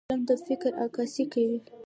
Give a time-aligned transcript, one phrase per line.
[0.09, 1.59] قلم د فکر عکاسي کوي